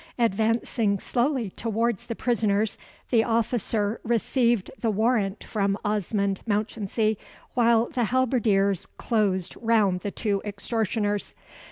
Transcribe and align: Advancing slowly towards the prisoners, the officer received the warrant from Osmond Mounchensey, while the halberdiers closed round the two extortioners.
Advancing 0.17 0.97
slowly 0.97 1.51
towards 1.51 2.07
the 2.07 2.15
prisoners, 2.15 2.75
the 3.11 3.23
officer 3.23 4.01
received 4.03 4.71
the 4.79 4.89
warrant 4.89 5.43
from 5.43 5.77
Osmond 5.85 6.41
Mounchensey, 6.47 7.19
while 7.53 7.85
the 7.87 8.05
halberdiers 8.05 8.87
closed 8.97 9.55
round 9.61 9.99
the 9.99 10.09
two 10.09 10.41
extortioners. 10.43 11.35